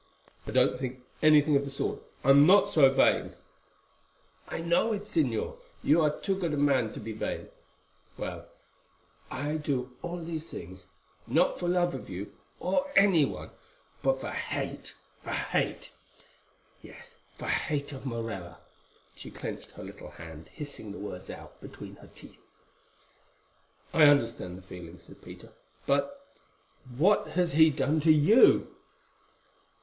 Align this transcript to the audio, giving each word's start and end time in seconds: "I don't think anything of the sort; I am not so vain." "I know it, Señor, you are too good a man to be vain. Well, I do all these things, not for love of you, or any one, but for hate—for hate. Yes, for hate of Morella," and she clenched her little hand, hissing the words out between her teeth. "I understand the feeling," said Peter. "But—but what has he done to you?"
"I 0.47 0.51
don't 0.51 0.79
think 0.79 1.03
anything 1.21 1.55
of 1.55 1.63
the 1.63 1.69
sort; 1.69 2.01
I 2.23 2.31
am 2.31 2.47
not 2.47 2.67
so 2.67 2.89
vain." 2.89 3.35
"I 4.47 4.59
know 4.59 4.93
it, 4.93 5.03
Señor, 5.03 5.57
you 5.83 6.01
are 6.01 6.09
too 6.21 6.33
good 6.39 6.53
a 6.55 6.57
man 6.57 6.91
to 6.93 6.99
be 6.99 7.11
vain. 7.11 7.49
Well, 8.17 8.47
I 9.29 9.57
do 9.57 9.95
all 10.01 10.17
these 10.17 10.49
things, 10.49 10.87
not 11.27 11.59
for 11.59 11.67
love 11.69 11.93
of 11.93 12.09
you, 12.09 12.33
or 12.59 12.91
any 12.95 13.25
one, 13.25 13.51
but 14.01 14.19
for 14.21 14.31
hate—for 14.31 15.29
hate. 15.29 15.91
Yes, 16.81 17.17
for 17.37 17.49
hate 17.49 17.91
of 17.91 18.03
Morella," 18.03 18.57
and 18.57 18.57
she 19.15 19.29
clenched 19.29 19.69
her 19.73 19.83
little 19.83 20.09
hand, 20.09 20.47
hissing 20.51 20.91
the 20.93 20.97
words 20.97 21.29
out 21.29 21.61
between 21.61 21.97
her 21.97 22.09
teeth. 22.15 22.41
"I 23.93 24.05
understand 24.05 24.57
the 24.57 24.63
feeling," 24.63 24.97
said 24.97 25.21
Peter. 25.21 25.49
"But—but 25.85 26.25
what 26.97 27.27
has 27.33 27.51
he 27.51 27.69
done 27.69 27.99
to 27.99 28.11
you?" 28.11 28.67